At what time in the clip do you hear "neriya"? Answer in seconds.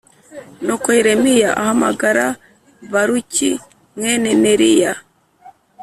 4.43-4.93